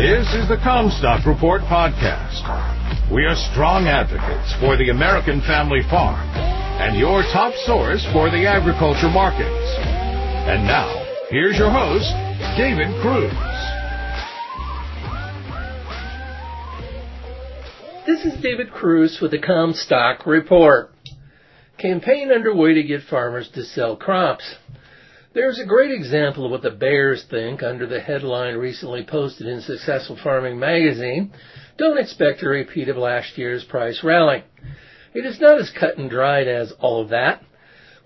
This 0.00 0.32
is 0.32 0.48
the 0.48 0.56
Commstock 0.56 1.26
Report 1.26 1.60
podcast. 1.68 2.40
We 3.12 3.26
are 3.26 3.36
strong 3.52 3.84
advocates 3.84 4.54
for 4.58 4.78
the 4.78 4.88
American 4.88 5.42
family 5.42 5.82
farm 5.90 6.26
and 6.80 6.98
your 6.98 7.20
top 7.34 7.52
source 7.66 8.02
for 8.10 8.30
the 8.30 8.46
agriculture 8.46 9.10
markets. 9.10 9.76
And 10.48 10.64
now, 10.64 10.88
here's 11.28 11.58
your 11.58 11.70
host, 11.70 12.08
David 12.56 12.88
Kruse. 13.04 13.30
This 18.06 18.24
is 18.24 18.42
David 18.42 18.70
Kruse 18.70 19.18
with 19.20 19.32
the 19.32 19.38
Commstock 19.38 20.24
Report. 20.24 20.94
Campaign 21.76 22.32
underway 22.32 22.72
to 22.72 22.82
get 22.82 23.02
farmers 23.02 23.50
to 23.52 23.64
sell 23.64 23.96
crops. 23.96 24.54
There's 25.32 25.60
a 25.60 25.64
great 25.64 25.92
example 25.92 26.44
of 26.44 26.50
what 26.50 26.62
the 26.62 26.72
bears 26.72 27.22
think 27.30 27.62
under 27.62 27.86
the 27.86 28.00
headline 28.00 28.56
recently 28.56 29.04
posted 29.04 29.46
in 29.46 29.60
Successful 29.60 30.16
Farming 30.16 30.58
magazine, 30.58 31.30
Don't 31.78 31.98
expect 31.98 32.42
a 32.42 32.48
repeat 32.48 32.88
of 32.88 32.96
last 32.96 33.38
year's 33.38 33.62
price 33.62 34.02
rally. 34.02 34.42
It 35.14 35.24
is 35.24 35.38
not 35.38 35.60
as 35.60 35.70
cut 35.70 35.98
and 35.98 36.10
dried 36.10 36.48
as 36.48 36.72
all 36.80 37.00
of 37.00 37.10
that. 37.10 37.44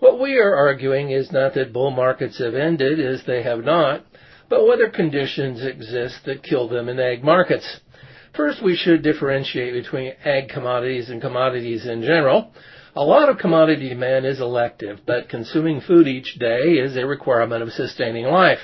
What 0.00 0.20
we 0.20 0.38
are 0.38 0.54
arguing 0.54 1.12
is 1.12 1.32
not 1.32 1.54
that 1.54 1.72
bull 1.72 1.92
markets 1.92 2.38
have 2.40 2.54
ended, 2.54 3.00
as 3.00 3.24
they 3.24 3.42
have 3.42 3.64
not, 3.64 4.04
but 4.50 4.66
whether 4.66 4.90
conditions 4.90 5.64
exist 5.64 6.26
that 6.26 6.42
kill 6.42 6.68
them 6.68 6.90
in 6.90 7.00
ag 7.00 7.24
markets. 7.24 7.80
First, 8.34 8.62
we 8.62 8.76
should 8.76 9.02
differentiate 9.02 9.72
between 9.72 10.12
ag 10.26 10.50
commodities 10.50 11.08
and 11.08 11.22
commodities 11.22 11.86
in 11.86 12.02
general. 12.02 12.52
A 12.96 13.02
lot 13.02 13.28
of 13.28 13.38
commodity 13.38 13.88
demand 13.88 14.24
is 14.24 14.40
elective, 14.40 15.00
but 15.04 15.28
consuming 15.28 15.80
food 15.80 16.06
each 16.06 16.38
day 16.38 16.74
is 16.78 16.96
a 16.96 17.04
requirement 17.04 17.60
of 17.60 17.72
sustaining 17.72 18.26
life. 18.26 18.60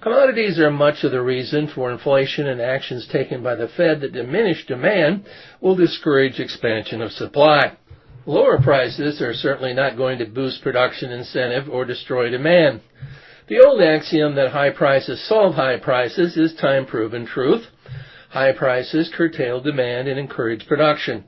Commodities 0.00 0.58
are 0.58 0.70
much 0.70 1.04
of 1.04 1.12
the 1.12 1.20
reason 1.20 1.68
for 1.68 1.90
inflation 1.90 2.46
and 2.46 2.62
actions 2.62 3.06
taken 3.06 3.42
by 3.42 3.54
the 3.54 3.68
Fed 3.68 4.00
that 4.00 4.14
diminish 4.14 4.64
demand 4.66 5.26
will 5.60 5.76
discourage 5.76 6.40
expansion 6.40 7.02
of 7.02 7.12
supply. 7.12 7.76
Lower 8.24 8.58
prices 8.58 9.20
are 9.20 9.34
certainly 9.34 9.74
not 9.74 9.98
going 9.98 10.18
to 10.20 10.24
boost 10.24 10.62
production 10.62 11.12
incentive 11.12 11.68
or 11.68 11.84
destroy 11.84 12.30
demand. 12.30 12.80
The 13.48 13.60
old 13.60 13.82
axiom 13.82 14.34
that 14.36 14.52
high 14.52 14.70
prices 14.70 15.20
solve 15.28 15.56
high 15.56 15.76
prices 15.78 16.38
is 16.38 16.54
time 16.54 16.86
proven 16.86 17.26
truth. 17.26 17.66
High 18.30 18.52
prices 18.52 19.12
curtail 19.14 19.60
demand 19.60 20.08
and 20.08 20.18
encourage 20.18 20.66
production. 20.66 21.24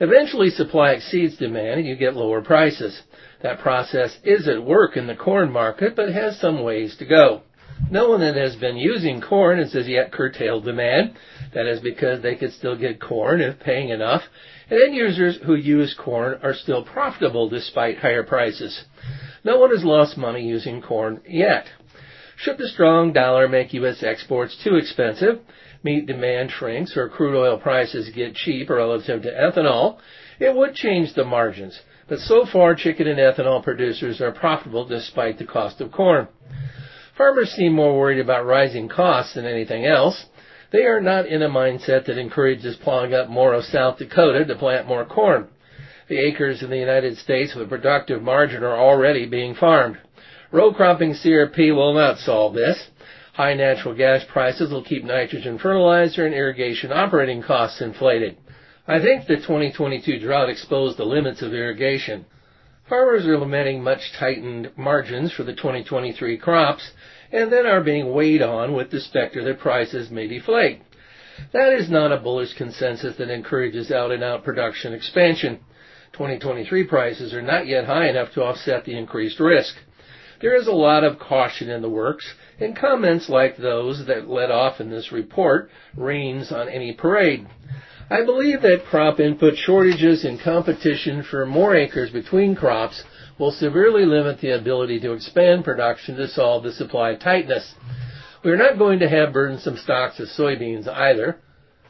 Eventually 0.00 0.50
supply 0.50 0.90
exceeds 0.92 1.36
demand 1.36 1.80
and 1.80 1.86
you 1.86 1.96
get 1.96 2.16
lower 2.16 2.42
prices. 2.42 3.02
That 3.42 3.60
process 3.60 4.18
is 4.24 4.48
at 4.48 4.64
work 4.64 4.96
in 4.96 5.06
the 5.06 5.14
corn 5.14 5.52
market, 5.52 5.94
but 5.94 6.12
has 6.12 6.38
some 6.40 6.62
ways 6.62 6.96
to 6.98 7.04
go. 7.04 7.42
No 7.90 8.08
one 8.08 8.20
that 8.20 8.36
has 8.36 8.56
been 8.56 8.76
using 8.76 9.20
corn 9.20 9.58
has 9.58 9.74
as 9.74 9.88
yet 9.88 10.12
curtailed 10.12 10.64
demand. 10.64 11.14
That 11.52 11.66
is 11.66 11.80
because 11.80 12.22
they 12.22 12.36
could 12.36 12.52
still 12.52 12.76
get 12.76 13.00
corn 13.00 13.40
if 13.40 13.60
paying 13.60 13.90
enough, 13.90 14.22
and 14.70 14.80
end 14.80 14.94
users 14.94 15.38
who 15.44 15.54
use 15.54 15.94
corn 15.98 16.38
are 16.42 16.54
still 16.54 16.84
profitable 16.84 17.48
despite 17.48 17.98
higher 17.98 18.22
prices. 18.22 18.84
No 19.44 19.58
one 19.58 19.70
has 19.70 19.84
lost 19.84 20.16
money 20.16 20.42
using 20.46 20.80
corn 20.80 21.20
yet. 21.28 21.66
Should 22.44 22.58
the 22.58 22.68
strong 22.68 23.14
dollar 23.14 23.48
make 23.48 23.72
U.S. 23.72 24.02
exports 24.02 24.54
too 24.62 24.76
expensive, 24.76 25.40
meat 25.82 26.04
demand 26.04 26.50
shrinks 26.50 26.94
or 26.94 27.08
crude 27.08 27.34
oil 27.34 27.56
prices 27.56 28.10
get 28.10 28.34
cheap 28.34 28.68
relative 28.68 29.22
to 29.22 29.32
ethanol, 29.32 29.96
it 30.38 30.54
would 30.54 30.74
change 30.74 31.14
the 31.14 31.24
margins. 31.24 31.80
But 32.06 32.18
so 32.18 32.44
far, 32.44 32.74
chicken 32.74 33.06
and 33.06 33.18
ethanol 33.18 33.62
producers 33.62 34.20
are 34.20 34.30
profitable 34.30 34.84
despite 34.84 35.38
the 35.38 35.46
cost 35.46 35.80
of 35.80 35.90
corn. 35.90 36.28
Farmers 37.16 37.50
seem 37.52 37.72
more 37.72 37.98
worried 37.98 38.20
about 38.20 38.44
rising 38.44 38.90
costs 38.90 39.36
than 39.36 39.46
anything 39.46 39.86
else. 39.86 40.26
They 40.70 40.84
are 40.84 41.00
not 41.00 41.24
in 41.24 41.40
a 41.40 41.48
mindset 41.48 42.04
that 42.04 42.18
encourages 42.18 42.76
plowing 42.76 43.14
up 43.14 43.30
more 43.30 43.54
of 43.54 43.64
South 43.64 43.96
Dakota 43.96 44.44
to 44.44 44.54
plant 44.56 44.86
more 44.86 45.06
corn. 45.06 45.48
The 46.08 46.18
acres 46.18 46.62
in 46.62 46.68
the 46.68 46.76
United 46.76 47.16
States 47.16 47.54
with 47.54 47.68
a 47.68 47.70
productive 47.70 48.20
margin 48.20 48.62
are 48.62 48.76
already 48.76 49.24
being 49.24 49.54
farmed. 49.54 49.96
Row 50.52 50.72
cropping 50.72 51.14
CRP 51.14 51.74
will 51.74 51.94
not 51.94 52.18
solve 52.18 52.54
this. 52.54 52.88
High 53.32 53.54
natural 53.54 53.94
gas 53.94 54.24
prices 54.24 54.70
will 54.70 54.84
keep 54.84 55.04
nitrogen 55.04 55.58
fertilizer 55.58 56.24
and 56.24 56.34
irrigation 56.34 56.92
operating 56.92 57.42
costs 57.42 57.80
inflated. 57.80 58.36
I 58.86 59.00
think 59.00 59.26
the 59.26 59.36
2022 59.36 60.20
drought 60.20 60.50
exposed 60.50 60.98
the 60.98 61.04
limits 61.04 61.42
of 61.42 61.52
irrigation. 61.52 62.26
Farmers 62.88 63.26
are 63.26 63.38
lamenting 63.38 63.82
much 63.82 64.12
tightened 64.12 64.70
margins 64.76 65.32
for 65.32 65.42
the 65.42 65.54
2023 65.54 66.36
crops 66.36 66.92
and 67.32 67.50
then 67.50 67.66
are 67.66 67.82
being 67.82 68.12
weighed 68.12 68.42
on 68.42 68.74
with 68.74 68.90
the 68.90 69.00
specter 69.00 69.42
that 69.42 69.58
prices 69.58 70.10
may 70.10 70.28
deflate. 70.28 70.82
That 71.52 71.72
is 71.72 71.90
not 71.90 72.12
a 72.12 72.18
bullish 72.18 72.52
consensus 72.54 73.16
that 73.16 73.30
encourages 73.30 73.90
out 73.90 74.12
and 74.12 74.22
out 74.22 74.44
production 74.44 74.92
expansion. 74.92 75.60
2023 76.12 76.84
prices 76.84 77.32
are 77.32 77.42
not 77.42 77.66
yet 77.66 77.86
high 77.86 78.08
enough 78.08 78.32
to 78.34 78.44
offset 78.44 78.84
the 78.84 78.96
increased 78.96 79.40
risk. 79.40 79.74
There 80.44 80.56
is 80.56 80.66
a 80.66 80.72
lot 80.72 81.04
of 81.04 81.18
caution 81.18 81.70
in 81.70 81.80
the 81.80 81.88
works, 81.88 82.34
and 82.60 82.76
comments 82.76 83.30
like 83.30 83.56
those 83.56 84.04
that 84.08 84.28
led 84.28 84.50
off 84.50 84.78
in 84.78 84.90
this 84.90 85.10
report 85.10 85.70
rains 85.96 86.52
on 86.52 86.68
any 86.68 86.92
parade. 86.92 87.46
I 88.10 88.26
believe 88.26 88.60
that 88.60 88.84
crop 88.84 89.20
input 89.20 89.56
shortages 89.56 90.22
and 90.22 90.38
competition 90.38 91.22
for 91.22 91.46
more 91.46 91.74
acres 91.74 92.10
between 92.10 92.56
crops 92.56 93.04
will 93.38 93.52
severely 93.52 94.04
limit 94.04 94.42
the 94.42 94.50
ability 94.50 95.00
to 95.00 95.14
expand 95.14 95.64
production 95.64 96.16
to 96.16 96.28
solve 96.28 96.64
the 96.64 96.74
supply 96.74 97.14
tightness. 97.14 97.74
We're 98.44 98.58
not 98.58 98.76
going 98.76 98.98
to 98.98 99.08
have 99.08 99.32
burdensome 99.32 99.78
stocks 99.78 100.20
of 100.20 100.28
soybeans 100.28 100.86
either. 100.86 101.38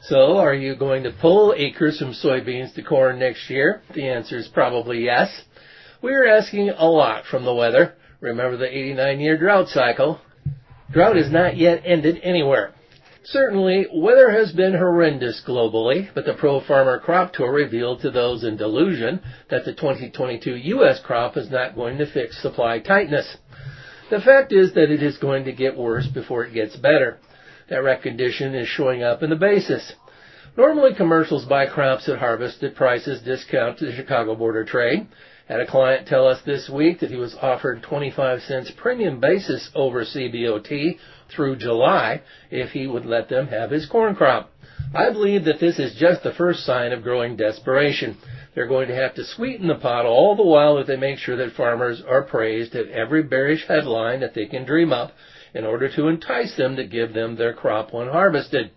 So, 0.03 0.37
are 0.37 0.55
you 0.55 0.77
going 0.77 1.03
to 1.03 1.11
pull 1.11 1.53
acres 1.57 1.99
from 1.99 2.13
soybeans 2.13 2.73
to 2.75 2.83
corn 2.83 3.19
next 3.19 3.49
year? 3.49 3.81
The 3.93 4.07
answer 4.07 4.37
is 4.37 4.47
probably 4.47 5.03
yes. 5.03 5.41
We 6.01 6.13
are 6.13 6.25
asking 6.25 6.69
a 6.69 6.85
lot 6.85 7.25
from 7.25 7.43
the 7.43 7.53
weather. 7.53 7.95
Remember 8.25 8.57
the 8.57 8.75
89 8.75 9.19
year 9.19 9.37
drought 9.37 9.67
cycle? 9.67 10.19
Drought 10.91 11.15
is 11.15 11.31
not 11.31 11.57
yet 11.57 11.83
ended 11.85 12.19
anywhere. 12.23 12.73
Certainly, 13.23 13.85
weather 13.93 14.31
has 14.31 14.51
been 14.51 14.73
horrendous 14.73 15.43
globally, 15.47 16.09
but 16.15 16.25
the 16.25 16.33
Pro 16.33 16.59
Farmer 16.59 16.97
Crop 16.97 17.33
Tour 17.33 17.51
revealed 17.51 18.01
to 18.01 18.09
those 18.09 18.43
in 18.43 18.57
delusion 18.57 19.21
that 19.51 19.63
the 19.63 19.73
2022 19.73 20.55
U.S. 20.55 20.99
crop 21.05 21.37
is 21.37 21.51
not 21.51 21.75
going 21.75 21.99
to 21.99 22.11
fix 22.11 22.41
supply 22.41 22.79
tightness. 22.79 23.37
The 24.09 24.21
fact 24.21 24.51
is 24.51 24.73
that 24.73 24.89
it 24.89 25.03
is 25.03 25.17
going 25.19 25.45
to 25.45 25.51
get 25.51 25.77
worse 25.77 26.07
before 26.07 26.45
it 26.45 26.53
gets 26.55 26.75
better. 26.75 27.19
That 27.69 27.83
recognition 27.83 28.55
is 28.55 28.67
showing 28.67 29.03
up 29.03 29.21
in 29.21 29.29
the 29.29 29.35
basis. 29.35 29.93
Normally, 30.57 30.95
commercials 30.95 31.45
buy 31.45 31.67
crops 31.67 32.09
at 32.09 32.17
harvest 32.17 32.63
at 32.63 32.73
prices 32.73 33.21
discount 33.21 33.77
to 33.77 33.85
the 33.85 33.95
Chicago 33.95 34.33
Board 34.35 34.57
of 34.57 34.65
Trade. 34.65 35.05
Had 35.47 35.59
a 35.59 35.67
client 35.67 36.07
tell 36.07 36.27
us 36.27 36.41
this 36.41 36.69
week 36.69 36.99
that 36.99 37.11
he 37.11 37.17
was 37.17 37.35
offered 37.39 37.83
25 37.83 38.41
cents 38.41 38.71
premium 38.71 39.19
basis 39.19 39.69
over 39.75 40.03
CBOT 40.03 40.97
through 41.29 41.57
July 41.57 42.23
if 42.49 42.71
he 42.71 42.87
would 42.87 43.05
let 43.05 43.29
them 43.29 43.47
have 43.47 43.69
his 43.69 43.85
corn 43.85 44.15
crop. 44.15 44.51
I 44.93 45.11
believe 45.11 45.45
that 45.45 45.59
this 45.59 45.77
is 45.77 45.95
just 45.95 46.23
the 46.23 46.33
first 46.33 46.65
sign 46.65 46.91
of 46.91 47.03
growing 47.03 47.35
desperation. 47.35 48.17
They're 48.55 48.65
going 48.65 48.87
to 48.87 48.95
have 48.95 49.13
to 49.15 49.23
sweeten 49.23 49.67
the 49.67 49.75
pot 49.75 50.07
all 50.07 50.35
the 50.35 50.41
while 50.41 50.77
that 50.77 50.87
they 50.87 50.95
make 50.95 51.19
sure 51.19 51.35
that 51.35 51.53
farmers 51.53 52.01
are 52.01 52.23
praised 52.23 52.75
at 52.75 52.87
every 52.87 53.21
bearish 53.21 53.67
headline 53.67 54.21
that 54.21 54.33
they 54.33 54.47
can 54.47 54.65
dream 54.65 54.91
up 54.91 55.11
in 55.53 55.63
order 55.63 55.89
to 55.89 56.07
entice 56.07 56.55
them 56.55 56.75
to 56.77 56.87
give 56.87 57.13
them 57.13 57.35
their 57.35 57.53
crop 57.53 57.93
when 57.93 58.07
harvested. 58.07 58.71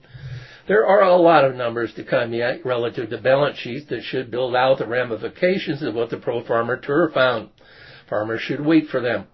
There 0.69 0.87
are 0.87 1.03
a 1.03 1.17
lot 1.17 1.47
of 1.47 1.57
numbers 1.57 1.95
to 1.95 2.05
come 2.05 2.35
yet 2.35 2.63
relative 2.63 3.09
to 3.09 3.17
balance 3.17 3.57
sheets 3.57 3.87
that 3.87 4.03
should 4.03 4.31
build 4.31 4.55
out 4.55 4.77
the 4.77 4.87
ramifications 4.87 5.83
of 5.83 5.95
what 5.95 6.11
the 6.11 6.19
Pro 6.19 6.45
Farmer 6.45 6.77
Tour 6.77 7.11
found. 7.15 7.49
Farmers 8.07 8.43
should 8.43 8.61
wait 8.61 8.89
for 8.89 9.01
them. 9.01 9.29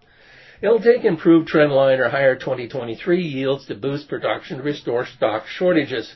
It'll 0.63 0.81
take 0.81 1.05
improved 1.05 1.49
trendline 1.49 1.99
or 1.99 2.09
higher 2.09 2.37
2023 2.37 3.21
yields 3.21 3.67
to 3.67 3.75
boost 3.75 4.09
production 4.09 4.59
to 4.59 4.63
restore 4.63 5.07
stock 5.07 5.49
shortages. 5.49 6.15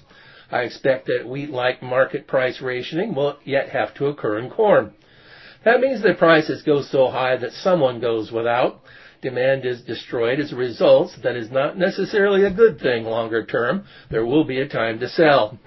I 0.53 0.61
expect 0.61 1.07
that 1.07 1.29
wheat-like 1.29 1.83
market 1.83 2.29
price 2.29 2.61
rationing 2.63 3.13
will 3.13 3.39
yet 3.45 3.71
have 3.71 3.95
to 3.95 4.07
occur 4.07 4.39
in 4.39 4.51
corn. 4.51 4.93
That 5.65 5.81
means 5.81 6.01
that 6.03 6.19
prices 6.19 6.63
go 6.63 6.81
so 6.81 7.09
high 7.09 7.37
that 7.39 7.53
someone 7.53 7.99
goes 8.01 8.31
without, 8.31 8.83
demand 9.21 9.65
is 9.65 9.83
destroyed 9.83 10.41
as 10.41 10.53
a 10.53 10.57
result, 10.57 11.11
that 11.23 11.37
is 11.37 11.51
not 11.51 11.77
necessarily 11.77 12.45
a 12.45 12.51
good 12.51 12.81
thing 12.81 13.05
longer 13.05 13.45
term. 13.45 13.85
There 14.11 14.25
will 14.25 14.45
be 14.45 14.61
a 14.61 14.69
time 14.69 14.99
to 15.01 15.09
sell. 15.09 15.59